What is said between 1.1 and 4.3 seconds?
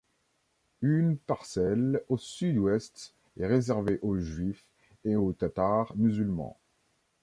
parcelle au sud-ouest est réservée aux